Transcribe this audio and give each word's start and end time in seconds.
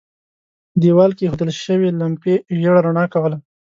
په 0.71 0.75
دېوال 0.83 1.11
کې 1.15 1.23
اېښودل 1.25 1.49
شوې 1.63 1.89
لمپې 1.99 2.33
ژېړه 2.59 2.79
رڼا 2.85 3.05
کوله. 3.13 3.37